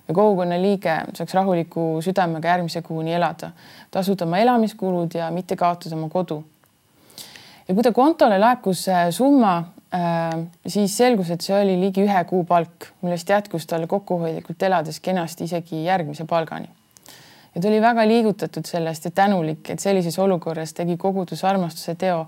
ja 0.10 0.16
kogukonna 0.16 0.62
liige 0.62 0.96
saaks 1.14 1.34
rahuliku 1.34 2.00
südamega 2.02 2.48
järgmise 2.48 2.82
kuuni 2.82 3.14
elada, 3.14 3.52
tasuda 3.92 4.26
oma 4.26 4.42
elamiskulud 4.42 5.14
ja 5.16 5.30
mitte 5.32 5.56
kaotada 5.56 5.96
oma 5.96 6.10
kodu. 6.10 6.44
ja 7.68 7.76
kui 7.76 7.84
ta 7.84 7.92
kontole 7.92 8.40
laekus 8.40 8.86
summa, 9.12 9.58
äh, 9.94 10.40
siis 10.68 10.98
selgus, 10.98 11.30
et 11.30 11.46
see 11.46 11.62
oli 11.62 11.78
ligi 11.82 12.02
ühe 12.02 12.24
kuu 12.26 12.44
palk, 12.44 12.90
millest 13.02 13.30
jätkus 13.30 13.68
talle 13.68 13.88
kokkuhoidlikult 13.88 14.64
elades 14.64 15.00
kenasti 15.00 15.44
isegi 15.44 15.86
järgmise 15.86 16.26
palgani. 16.26 16.70
ja 17.56 17.62
ta 17.62 17.68
oli 17.68 17.82
väga 17.82 18.08
liigutatud 18.08 18.66
sellest 18.66 19.06
ja 19.06 19.12
tänulik, 19.12 19.70
et 19.70 19.80
sellises 19.80 20.20
olukorras 20.20 20.74
tegi 20.74 20.98
kogudus 20.98 21.46
armastuse 21.46 21.96
teo, 21.96 22.26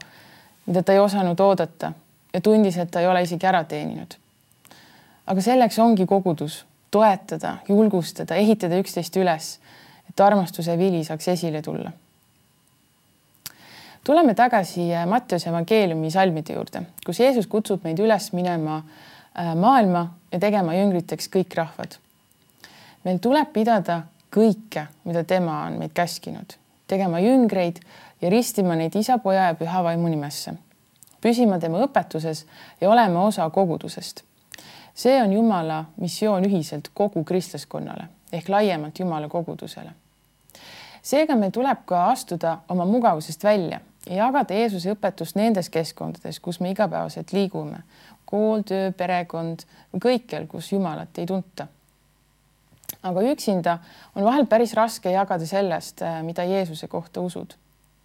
mida 0.65 0.83
ta 0.83 0.93
ei 0.93 0.99
osanud 0.99 1.39
oodata 1.39 1.93
ja 2.33 2.41
tundis, 2.41 2.77
et 2.77 2.91
ta 2.91 3.01
ei 3.01 3.07
ole 3.07 3.21
isegi 3.21 3.47
ära 3.47 3.63
teeninud. 3.63 4.13
aga 5.25 5.41
selleks 5.41 5.79
ongi 5.79 6.05
kogudus 6.05 6.65
toetada, 6.91 7.57
julgustada, 7.69 8.35
ehitada 8.35 8.79
üksteist 8.81 9.15
üles, 9.17 9.55
et 10.09 10.19
armastuse 10.19 10.77
vili 10.77 11.03
saaks 11.07 11.27
esile 11.27 11.61
tulla. 11.61 11.91
tuleme 14.03 14.33
tagasi 14.33 14.93
äh, 14.93 15.05
Mattiuse 15.07 15.49
evangeeliumi 15.49 16.11
salmide 16.11 16.53
juurde, 16.53 16.81
kus 17.05 17.19
Jeesus 17.19 17.47
kutsub 17.47 17.83
meid 17.83 17.99
üles 17.99 18.31
minema 18.33 18.81
äh, 18.81 19.55
maailma 19.55 20.07
ja 20.31 20.39
tegema 20.39 20.73
jüngriteks 20.75 21.29
kõik 21.29 21.55
rahvad. 21.55 21.95
meil 23.03 23.19
tuleb 23.19 23.53
pidada 23.53 24.01
kõike, 24.31 24.87
mida 25.03 25.23
tema 25.23 25.63
on 25.65 25.79
meid 25.79 25.93
käskinud, 25.93 26.57
tegema 26.87 27.19
jüngreid 27.19 27.79
ja 28.21 28.29
ristima 28.29 28.75
neid 28.75 28.95
isa, 28.95 29.17
poja 29.17 29.47
ja 29.51 29.55
püha 29.55 29.83
vaimu 29.83 30.09
nimesse, 30.09 30.53
püsima 31.21 31.59
tema 31.59 31.79
õpetuses 31.85 32.45
ja 32.81 32.89
olema 32.89 33.23
osa 33.23 33.49
kogudusest 33.49 34.23
see 34.93 35.21
on 35.21 35.33
Jumala 35.33 35.85
missioon 35.97 36.45
ühiselt 36.45 36.91
kogu 36.93 37.23
kristlaskonnale 37.23 38.07
ehk 38.31 38.49
laiemalt 38.49 38.99
Jumala 38.99 39.29
kogudusele. 39.29 39.91
seega 41.01 41.35
meil 41.35 41.51
tuleb 41.51 41.85
ka 41.85 42.05
astuda 42.11 42.57
oma 42.69 42.85
mugavusest 42.85 43.43
välja 43.43 43.79
ja 44.05 44.15
jagada 44.15 44.53
Jeesuse 44.53 44.93
õpetust 44.93 45.35
nendes 45.35 45.69
keskkondades, 45.69 46.39
kus 46.39 46.59
me 46.59 46.71
igapäevaselt 46.71 47.33
liigume, 47.33 47.83
kool, 48.25 48.61
töö, 48.61 48.91
perekond 48.91 49.65
kõikjal, 49.97 50.47
kus 50.47 50.71
Jumalat 50.71 51.17
ei 51.17 51.25
tunta. 51.25 51.67
aga 53.03 53.21
üksinda 53.21 53.77
on 54.15 54.23
vahel 54.23 54.45
päris 54.45 54.73
raske 54.73 55.11
jagada 55.11 55.45
sellest, 55.45 56.01
mida 56.21 56.43
Jeesuse 56.43 56.87
kohta 56.87 57.21
usud, 57.21 57.53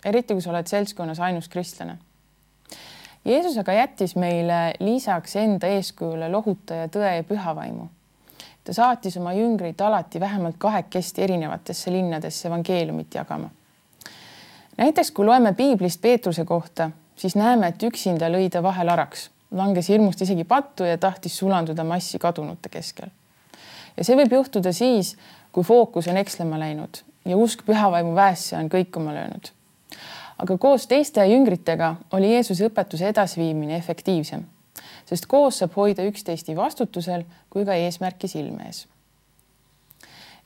eriti 0.04 0.34
kui 0.34 0.42
sa 0.42 0.50
oled 0.50 0.66
seltskonnas 0.66 1.20
ainus 1.20 1.48
kristlane 1.48 1.98
Jeesus 3.26 3.58
aga 3.58 3.72
jättis 3.72 4.12
meile 4.16 4.74
lisaks 4.80 5.32
enda 5.36 5.66
eeskujule 5.66 6.28
lohutaja 6.30 6.86
tõe 6.88 7.08
ja 7.16 7.24
pühavaimu. 7.26 7.88
ta 8.64 8.72
saatis 8.72 9.16
oma 9.16 9.32
jüngreid 9.34 9.80
alati 9.82 10.20
vähemalt 10.20 10.54
kahekesti 10.58 11.22
erinevatesse 11.22 11.90
linnadesse 11.90 12.48
evangeeliumit 12.48 13.14
jagama. 13.14 13.50
näiteks 14.76 15.10
kui 15.10 15.26
loeme 15.26 15.52
piiblist 15.52 16.00
Peetruse 16.00 16.44
kohta, 16.44 16.90
siis 17.16 17.36
näeme, 17.36 17.66
et 17.66 17.82
üksinda 17.82 18.30
lõi 18.30 18.50
ta 18.50 18.62
vahel 18.62 18.88
araks, 18.88 19.30
langes 19.50 19.88
hirmust 19.88 20.22
isegi 20.22 20.44
pattu 20.44 20.84
ja 20.84 20.98
tahtis 20.98 21.38
sulanduda 21.38 21.84
massi 21.84 22.18
kadunute 22.18 22.68
keskel. 22.68 23.08
ja 23.96 24.04
see 24.04 24.16
võib 24.16 24.32
juhtuda 24.32 24.72
siis, 24.72 25.16
kui 25.52 25.64
fookus 25.64 26.06
on 26.06 26.16
ekslema 26.16 26.58
läinud 26.58 27.02
ja 27.24 27.36
usk 27.36 27.66
pühavaimu 27.66 28.14
väesse 28.14 28.56
on 28.56 28.70
kõikuma 28.70 29.14
löönud 29.14 29.56
aga 30.38 30.58
koos 30.58 30.86
teiste 30.86 31.24
jüngritega 31.26 31.94
oli 32.12 32.32
Jeesuse 32.32 32.68
õpetuse 32.68 33.08
edasiviimine 33.08 33.76
efektiivsem, 33.76 34.44
sest 35.08 35.26
koos 35.30 35.62
saab 35.62 35.76
hoida 35.76 36.04
üksteist 36.08 36.48
nii 36.48 36.58
vastutusel 36.58 37.24
kui 37.50 37.64
ka 37.64 37.74
eesmärki 37.74 38.28
silme 38.28 38.68
ees. 38.68 38.86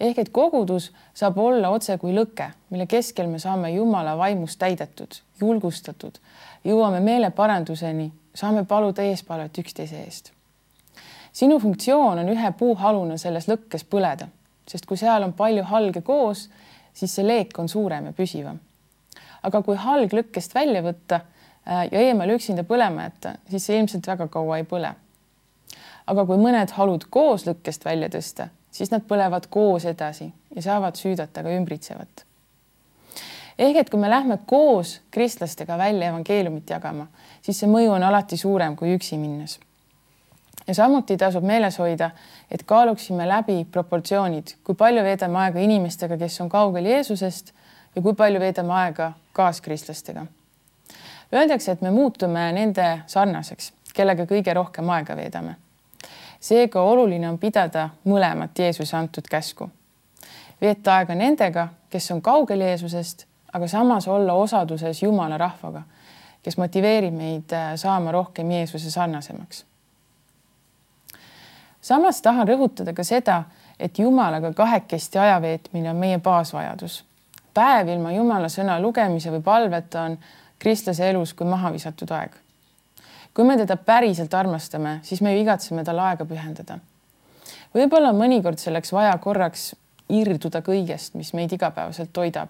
ehk 0.01 0.19
et 0.19 0.29
kogudus 0.33 0.93
saab 1.15 1.39
olla 1.39 1.69
otse 1.69 1.99
kui 1.99 2.15
lõke, 2.15 2.51
mille 2.71 2.87
keskel 2.87 3.27
me 3.29 3.39
saame 3.39 3.71
Jumala 3.71 4.17
vaimust 4.17 4.59
täidetud, 4.59 5.21
julgustatud, 5.41 6.19
jõuame 6.65 7.01
meeleparanduseni, 7.01 8.13
saame 8.35 8.65
paluda 8.65 9.03
eespalvet 9.03 9.59
üksteise 9.59 10.01
eest. 10.05 10.33
sinu 11.33 11.59
funktsioon 11.59 12.19
on 12.19 12.29
ühe 12.29 12.53
puuhaluna 12.53 13.19
selles 13.19 13.49
lõkkes 13.49 13.85
põleda, 13.85 14.29
sest 14.67 14.87
kui 14.87 14.97
seal 14.97 15.23
on 15.23 15.33
palju 15.33 15.63
halge 15.63 16.01
koos, 16.01 16.49
siis 16.95 17.15
see 17.15 17.27
leek 17.27 17.59
on 17.59 17.69
suurem 17.69 18.07
ja 18.07 18.13
püsivam 18.13 18.61
aga 19.43 19.63
kui 19.63 19.77
halg 19.77 20.13
lõkkest 20.15 20.55
välja 20.55 20.83
võtta 20.85 21.21
äh, 21.21 21.87
ja 21.93 22.07
eemale 22.09 22.37
üksinda 22.39 22.65
põlema 22.67 23.09
jätta, 23.09 23.37
siis 23.51 23.67
see 23.67 23.79
ilmselt 23.81 24.07
väga 24.07 24.29
kaua 24.33 24.61
ei 24.61 24.67
põle. 24.69 24.95
aga 26.11 26.25
kui 26.27 26.41
mõned 26.41 26.73
halud 26.75 27.05
koos 27.11 27.47
lõkkest 27.47 27.85
välja 27.85 28.09
tõsta, 28.11 28.49
siis 28.71 28.91
nad 28.91 29.05
põlevad 29.07 29.47
koos 29.51 29.85
edasi 29.87 30.31
ja 30.55 30.63
saavad 30.63 30.99
süüdata 30.99 31.43
ka 31.43 31.55
ümbritsevat. 31.55 32.27
ehk 33.59 33.77
et 33.77 33.91
kui 33.91 34.01
me 34.01 34.11
lähme 34.11 34.39
koos 34.47 35.01
kristlastega 35.11 35.79
välja 35.79 36.09
evangeeliumit 36.09 36.71
jagama, 36.71 37.07
siis 37.43 37.61
see 37.61 37.69
mõju 37.69 37.97
on 37.97 38.03
alati 38.03 38.37
suurem 38.37 38.77
kui 38.77 38.95
üksi 38.97 39.19
minnes. 39.19 39.59
ja 40.67 40.75
samuti 40.75 41.17
tasub 41.17 41.45
meeles 41.45 41.79
hoida, 41.79 42.11
et 42.51 42.63
kaaluksime 42.63 43.29
läbi 43.29 43.65
proportsioonid, 43.65 44.57
kui 44.65 44.75
palju 44.75 45.03
veedame 45.03 45.39
aega 45.39 45.61
inimestega, 45.61 46.19
kes 46.19 46.41
on 46.41 46.49
kaugel 46.49 46.87
Jeesusest 46.87 47.55
ja 47.97 48.03
kui 48.03 48.15
palju 48.15 48.41
veedame 48.41 48.73
aega 48.73 49.13
kaaskristlastega. 49.33 50.27
Öeldakse, 51.35 51.73
et 51.73 51.81
me 51.81 51.91
muutume 51.91 52.53
nende 52.53 52.87
sarnaseks, 53.07 53.73
kellega 53.95 54.27
kõige 54.27 54.55
rohkem 54.55 54.91
aega 54.91 55.17
veedame. 55.17 55.55
seega 56.41 56.81
oluline 56.81 57.29
on 57.29 57.39
pidada 57.39 57.89
mõlemat 58.05 58.59
Jeesuse 58.59 58.97
antud 58.97 59.29
käsku. 59.31 59.71
veeta 60.61 60.97
aega 60.97 61.15
nendega, 61.15 61.69
kes 61.91 62.11
on 62.11 62.23
kaugel 62.23 62.61
Jeesusest, 62.61 63.27
aga 63.53 63.69
samas 63.69 64.09
olla 64.09 64.33
osaduses 64.33 65.03
Jumala 65.03 65.39
rahvaga, 65.39 65.83
kes 66.43 66.57
motiveerib 66.57 67.15
meid 67.15 67.53
äh, 67.53 67.75
saama 67.77 68.13
rohkem 68.13 68.51
Jeesuse 68.51 68.91
sarnasemaks. 68.91 69.65
samas 71.81 72.23
tahan 72.23 72.49
rõhutada 72.49 72.93
ka 72.95 73.05
seda, 73.05 73.43
et 73.79 73.99
Jumalaga 73.99 74.53
kahekesti 74.53 75.19
aja 75.19 75.43
veetmine 75.43 75.91
on 75.91 75.97
meie 75.97 76.19
baasvajadus 76.19 77.05
päev 77.55 77.89
ilma 77.89 78.13
Jumala 78.13 78.49
sõna 78.49 78.79
lugemise 78.83 79.33
või 79.35 79.43
palveta 79.43 80.07
on 80.09 80.19
kristlase 80.59 81.11
elus 81.11 81.35
kui 81.35 81.47
maha 81.47 81.73
visatud 81.73 82.11
aeg. 82.11 82.31
kui 83.35 83.45
me 83.45 83.57
teda 83.57 83.77
päriselt 83.77 84.35
armastame, 84.35 84.99
siis 85.03 85.21
me 85.23 85.35
ju 85.35 85.43
igatseme 85.43 85.85
talle 85.85 86.03
aega 86.03 86.25
pühendada. 86.25 86.79
võib-olla 87.75 88.13
mõnikord 88.13 88.59
selleks 88.59 88.93
vaja 88.93 89.19
korraks 89.19 89.75
irduda 90.09 90.63
kõigest, 90.63 91.15
mis 91.15 91.33
meid 91.33 91.53
igapäevaselt 91.53 92.13
toidab. 92.13 92.49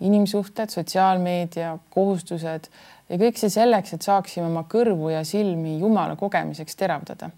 inimsuhted, 0.00 0.70
sotsiaalmeedia, 0.70 1.78
kohustused 1.90 2.68
ja 3.08 3.18
kõik 3.18 3.38
see 3.38 3.50
selleks, 3.50 3.92
et 3.92 4.02
saaksime 4.02 4.46
oma 4.46 4.64
kõrvu 4.68 5.12
ja 5.12 5.24
silmi 5.24 5.78
Jumala 5.78 6.16
kogemiseks 6.16 6.76
teravdada 6.76 7.30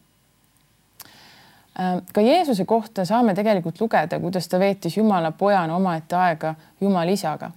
ka 2.12 2.20
Jeesuse 2.20 2.64
kohta 2.64 3.04
saame 3.04 3.34
tegelikult 3.34 3.80
lugeda, 3.80 4.20
kuidas 4.20 4.48
ta 4.48 4.58
veetis 4.58 4.96
Jumala 4.96 5.32
pojana 5.32 5.76
omaette 5.76 6.16
aega 6.16 6.54
Jumala 6.80 7.10
isaga 7.10 7.50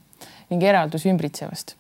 ning 0.50 0.64
eraldus 0.64 1.06
ümbritsevast. 1.06 1.76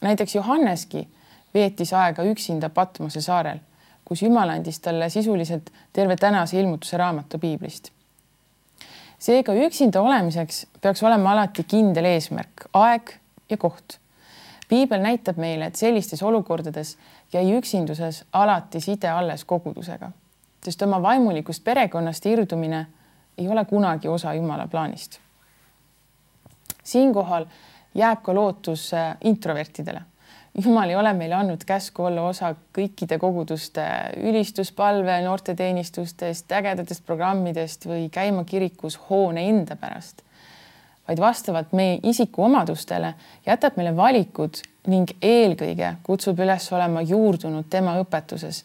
näiteks 0.00 0.34
Johanneski 0.34 1.08
veetis 1.54 1.92
aega 1.92 2.22
üksinda 2.22 2.68
Patmose 2.68 3.20
saarel, 3.20 3.58
kus 4.04 4.22
Jumal 4.22 4.48
andis 4.48 4.80
talle 4.80 5.10
sisuliselt 5.10 5.70
terve 5.92 6.16
tänase 6.16 6.60
ilmutuse 6.60 6.96
raamatu 6.96 7.38
piiblist. 7.38 7.90
seega 9.18 9.54
üksinda 9.54 10.00
olemiseks 10.00 10.66
peaks 10.80 11.02
olema 11.02 11.32
alati 11.32 11.64
kindel 11.64 12.04
eesmärk, 12.04 12.68
aeg 12.72 13.16
ja 13.50 13.56
koht. 13.56 13.98
piibel 14.68 15.00
näitab 15.00 15.36
meile, 15.36 15.66
et 15.66 15.76
sellistes 15.76 16.22
olukordades 16.22 16.96
jäi 17.32 17.58
üksinduses 17.58 18.24
alati 18.32 18.80
side 18.80 19.10
alles 19.10 19.44
kogudusega 19.44 20.10
sest 20.66 20.82
oma 20.82 20.98
vaimulikust 21.02 21.62
perekonnast 21.64 22.26
irdumine 22.26 22.86
ei 23.38 23.48
ole 23.48 23.64
kunagi 23.64 24.08
osa 24.08 24.34
Jumala 24.34 24.66
plaanist. 24.66 25.20
siinkohal 26.84 27.46
jääb 27.94 28.22
ka 28.22 28.34
lootus 28.34 28.94
äh, 28.94 29.16
introvertidele. 29.24 30.00
Jumal 30.64 30.90
ei 30.90 30.96
ole 30.96 31.12
meile 31.12 31.34
andnud 31.34 31.64
käsku 31.66 32.04
olla 32.08 32.22
osa 32.28 32.54
kõikide 32.78 33.18
koguduste 33.18 33.82
ülistuspalve, 34.16 35.18
noorteteenistustest, 35.24 36.52
ägedatest 36.52 37.04
programmidest 37.06 37.86
või 37.86 38.08
käima 38.10 38.44
kirikus 38.44 38.96
hoone 39.10 39.44
enda 39.48 39.76
pärast, 39.76 40.22
vaid 41.08 41.20
vastavalt 41.20 41.76
meie 41.76 41.98
isikuomadustele 42.02 43.12
jätab 43.46 43.76
meile 43.76 43.92
valikud 43.96 44.62
ning 44.86 45.12
eelkõige 45.22 45.94
kutsub 46.02 46.40
üles 46.40 46.72
olema 46.72 47.02
juurdunud 47.02 47.68
tema 47.70 47.98
õpetuses 48.00 48.64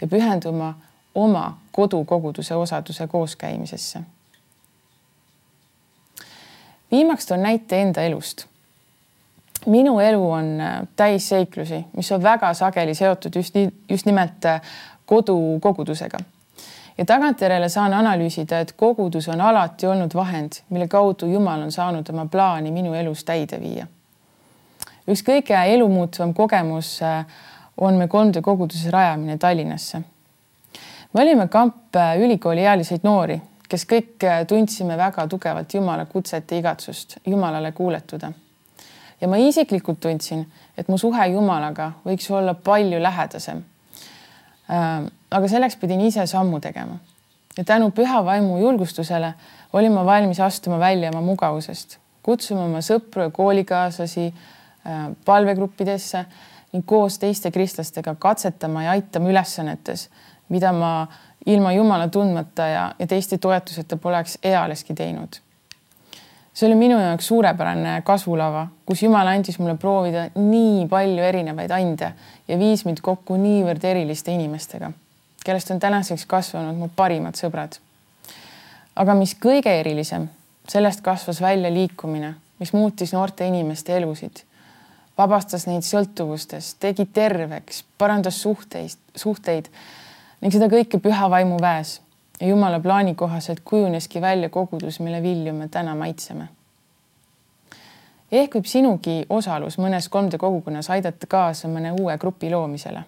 ja 0.00 0.08
pühenduma 0.08 0.74
oma 1.14 1.58
kodukoguduse 1.72 2.54
osaduse 2.54 3.06
kooskäimisesse. 3.06 4.00
viimaks 6.90 7.26
toon 7.26 7.42
näite 7.42 7.82
enda 7.82 8.02
elust 8.02 8.50
minu 9.66 10.00
elu 10.00 10.30
on 10.30 10.60
äh, 10.60 10.80
täis 10.96 11.28
seiklusi, 11.28 11.84
mis 11.96 12.12
on 12.12 12.22
väga 12.22 12.54
sageli 12.54 12.94
seotud 12.94 13.34
just 13.34 13.54
just 13.88 14.06
nimelt 14.06 14.44
äh, 14.44 14.60
kodukogudusega. 15.06 16.18
ja 16.98 17.04
tagantjärele 17.04 17.68
saan 17.68 17.94
analüüsida, 17.94 18.60
et 18.60 18.72
kogudus 18.72 19.28
on 19.28 19.40
alati 19.40 19.86
olnud 19.86 20.14
vahend, 20.14 20.52
mille 20.70 20.88
kaudu 20.88 21.26
Jumal 21.26 21.62
on 21.62 21.72
saanud 21.72 22.08
oma 22.08 22.26
plaani 22.26 22.70
minu 22.70 22.94
elus 22.94 23.24
täide 23.24 23.60
viia. 23.60 23.86
üks 25.08 25.22
kõige 25.22 25.64
elumuutvam 25.74 26.34
kogemus 26.34 27.02
äh, 27.02 27.26
on 27.76 27.94
me 27.94 28.06
3D 28.06 28.40
koguduse 28.42 28.90
rajamine 28.90 29.38
Tallinnasse. 29.38 30.02
Me 31.12 31.22
olime 31.22 31.48
kamp 31.48 31.96
ülikooliealiseid 32.18 33.02
noori, 33.02 33.40
kes 33.68 33.86
kõik 33.86 34.28
tundsime 34.48 34.96
väga 34.98 35.26
tugevalt 35.26 35.74
Jumala 35.74 36.06
kutset 36.06 36.50
ja 36.50 36.58
igatsust 36.58 37.18
Jumalale 37.26 37.72
kuuletuda 37.72 38.32
ja 39.20 39.28
ma 39.28 39.36
isiklikult 39.36 40.00
tundsin, 40.00 40.44
et 40.78 40.88
mu 40.88 40.98
suhe 40.98 41.26
Jumalaga 41.32 41.92
võiks 42.06 42.28
olla 42.32 42.54
palju 42.54 43.00
lähedasem. 43.02 43.62
Ähm, 44.70 45.08
aga 45.30 45.48
selleks 45.50 45.76
pidin 45.80 46.00
ise 46.06 46.26
sammu 46.30 46.60
tegema 46.60 46.98
ja 47.56 47.64
tänu 47.64 47.90
püha 47.90 48.20
vaimu 48.24 48.60
julgustusele 48.60 49.32
olin 49.72 49.92
ma 49.92 50.04
valmis 50.06 50.40
astuma 50.40 50.78
välja 50.78 51.10
oma 51.10 51.20
mugavusest, 51.26 51.98
kutsuma 52.22 52.64
oma 52.68 52.82
sõpru 52.84 53.26
ja 53.26 53.34
koolikaaslasi 53.34 54.28
äh, 54.30 55.10
palvegruppidesse 55.24 56.24
ning 56.72 56.86
koos 56.86 57.18
teiste 57.18 57.50
kristlastega 57.50 58.14
katsetama 58.14 58.84
ja 58.86 58.94
aitama 58.94 59.32
ülesannetes, 59.32 60.06
mida 60.50 60.72
ma 60.72 61.06
ilma 61.46 61.72
Jumala 61.72 62.08
tundmata 62.08 62.66
ja, 62.66 62.82
ja 62.98 63.06
teiste 63.06 63.38
toetuseta 63.38 63.96
poleks 63.96 64.38
ealeski 64.42 64.94
teinud 64.94 65.40
see 66.60 66.66
oli 66.66 66.76
minu 66.76 66.98
jaoks 67.00 67.26
suurepärane 67.26 68.02
kasvulava, 68.04 68.66
kus 68.86 69.02
Jumal 69.02 69.28
andis 69.30 69.58
mulle 69.58 69.76
proovida 69.80 70.26
nii 70.36 70.86
palju 70.90 71.22
erinevaid 71.24 71.70
ande 71.72 72.10
ja 72.48 72.58
viis 72.58 72.84
mind 72.84 73.00
kokku 73.04 73.38
niivõrd 73.40 73.84
eriliste 73.88 74.34
inimestega, 74.34 74.90
kellest 75.44 75.70
on 75.70 75.80
tänaseks 75.80 76.26
kasvanud 76.28 76.76
mu 76.76 76.90
parimad 76.96 77.38
sõbrad. 77.38 77.78
aga 78.96 79.14
mis 79.14 79.34
kõige 79.40 79.72
erilisem, 79.80 80.28
sellest 80.68 81.00
kasvas 81.00 81.40
välja 81.40 81.70
liikumine, 81.72 82.34
mis 82.58 82.72
muutis 82.72 83.12
noorte 83.12 83.46
inimeste 83.46 83.96
elusid, 83.96 84.42
vabastas 85.18 85.66
neid 85.66 85.86
sõltuvustest, 85.86 86.76
tegi 86.80 87.06
terveks, 87.06 87.84
parandas 87.98 88.42
suhteid, 88.42 88.98
suhteid 89.16 89.70
ning 90.40 90.54
seda 90.54 90.70
kõike 90.72 91.00
püha 91.02 91.28
vaimu 91.30 91.58
väes 91.60 92.00
ja 92.40 92.48
Jumala 92.48 92.80
plaani 92.80 93.14
kohaselt 93.14 93.60
kujuneski 93.64 94.20
välja 94.20 94.48
kogudus, 94.48 95.00
mille 95.00 95.22
vilju 95.22 95.52
me 95.52 95.68
täna 95.68 95.94
maitseme. 95.94 96.48
ehk 98.32 98.54
võib 98.54 98.66
sinugi 98.66 99.24
osalus 99.28 99.78
mõnes 99.78 100.08
3D 100.08 100.38
kogukonnas 100.38 100.90
aidata 100.90 101.26
kaasa 101.26 101.68
mõne 101.68 101.92
uue 102.00 102.18
grupi 102.18 102.50
loomisele. 102.50 103.02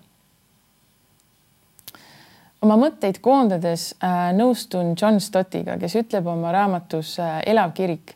oma 2.63 2.77
mõtteid 2.77 3.21
koondades 3.21 3.95
äh, 4.05 4.33
nõustun 4.37 4.95
John 5.01 5.21
Stottiga, 5.21 5.79
kes 5.79 5.97
ütleb 5.97 6.27
oma 6.27 6.53
raamatus 6.53 7.19
äh, 7.19 7.41
Elav 7.47 7.73
kirik, 7.73 8.15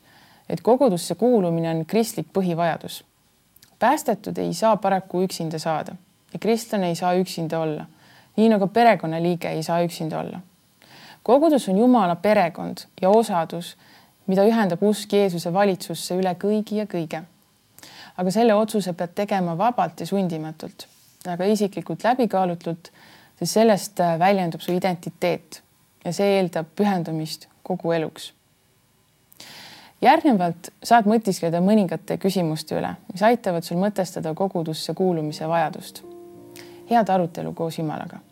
et 0.49 0.61
kogudusse 0.61 1.15
kuulumine 1.15 1.71
on 1.71 1.85
kristlik 1.87 2.27
põhivajadus. 2.33 3.05
päästetud 3.79 4.39
ei 4.39 4.55
saa 4.55 4.77
paraku 4.77 5.23
üksinda 5.23 5.59
saada 5.59 5.97
ja 6.33 6.39
kristlane 6.39 6.89
ei 6.89 6.95
saa 6.95 7.15
üksinda 7.15 7.61
olla, 7.61 7.87
nii 8.37 8.49
nagu 8.49 8.67
perekonnaliige 8.69 9.49
ei 9.49 9.63
saa 9.63 9.83
üksinda 9.85 10.19
olla 10.21 10.41
kogudus 11.27 11.69
on 11.69 11.79
Jumala 11.79 12.17
perekond 12.17 12.77
ja 13.03 13.11
osadus, 13.11 13.77
mida 14.27 14.45
ühendab 14.47 14.83
usk 14.83 15.13
Jeesuse 15.13 15.51
valitsusse 15.53 16.15
üle 16.15 16.31
kõigi 16.39 16.79
ja 16.79 16.85
kõige. 16.87 17.23
aga 18.17 18.31
selle 18.31 18.55
otsuse 18.55 18.93
pead 18.93 19.11
tegema 19.15 19.57
vabalt 19.59 20.01
ja 20.01 20.07
sundimatult, 20.07 20.87
aga 21.29 21.45
isiklikult 21.45 22.05
läbikaalutlult, 22.05 22.91
sest 23.39 23.53
sellest 23.53 24.01
äh, 24.01 24.19
väljendub 24.19 24.61
su 24.61 24.73
identiteet 24.73 25.63
ja 26.05 26.13
see 26.13 26.37
eeldab 26.37 26.71
pühendumist 26.77 27.49
kogu 27.63 27.93
eluks. 27.93 28.33
järgnevalt 30.03 30.71
saad 30.83 31.11
mõtiskleda 31.11 31.61
mõningate 31.61 32.19
küsimuste 32.23 32.79
üle, 32.79 32.95
mis 33.13 33.23
aitavad 33.23 33.67
sul 33.67 33.83
mõtestada 33.83 34.35
kogudusse 34.35 34.95
kuulumise 34.95 35.49
vajadust. 35.49 36.03
head 36.91 37.09
arutelu 37.09 37.53
koos 37.53 37.79
Jumalaga 37.79 38.26